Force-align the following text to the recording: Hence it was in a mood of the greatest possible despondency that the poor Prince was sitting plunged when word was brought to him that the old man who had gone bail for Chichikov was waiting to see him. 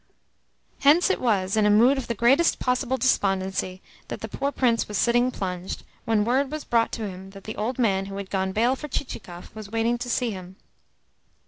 Hence 0.79 1.11
it 1.11 1.21
was 1.21 1.55
in 1.55 1.67
a 1.67 1.69
mood 1.69 1.99
of 1.99 2.07
the 2.07 2.15
greatest 2.15 2.57
possible 2.57 2.97
despondency 2.97 3.83
that 4.07 4.21
the 4.21 4.27
poor 4.27 4.51
Prince 4.51 4.87
was 4.87 4.97
sitting 4.97 5.29
plunged 5.29 5.83
when 6.05 6.25
word 6.25 6.51
was 6.51 6.63
brought 6.63 6.91
to 6.93 7.07
him 7.07 7.29
that 7.37 7.43
the 7.43 7.55
old 7.55 7.77
man 7.77 8.07
who 8.07 8.17
had 8.17 8.31
gone 8.31 8.51
bail 8.51 8.75
for 8.75 8.87
Chichikov 8.87 9.53
was 9.55 9.69
waiting 9.69 9.99
to 9.99 10.09
see 10.09 10.31
him. 10.31 10.55